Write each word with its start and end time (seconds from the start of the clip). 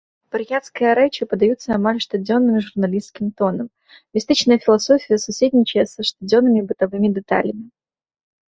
Вар'яцкія 0.33 0.91
рэчы 0.99 1.25
падаюцца 1.33 1.69
амаль 1.77 1.99
штодзённым 2.05 2.55
журналісцкім 2.69 3.27
тонам, 3.41 3.67
містычная 4.19 4.57
філасофія 4.65 5.17
суседнічае 5.25 5.85
са 5.93 6.01
штодзённымі 6.09 6.61
бытавымі 6.73 7.09
дэталямі. 7.21 7.65